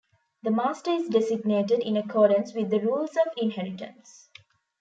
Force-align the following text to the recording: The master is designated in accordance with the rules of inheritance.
The 0.41 0.49
master 0.49 0.89
is 0.89 1.09
designated 1.09 1.81
in 1.81 1.95
accordance 1.95 2.55
with 2.55 2.71
the 2.71 2.79
rules 2.79 3.11
of 3.17 3.31
inheritance. 3.37 4.29